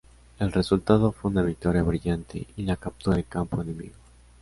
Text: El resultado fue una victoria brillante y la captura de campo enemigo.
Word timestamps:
El 0.39 0.51
resultado 0.51 1.11
fue 1.11 1.29
una 1.29 1.43
victoria 1.43 1.83
brillante 1.83 2.47
y 2.57 2.63
la 2.63 2.75
captura 2.75 3.17
de 3.17 3.23
campo 3.23 3.61
enemigo. 3.61 3.93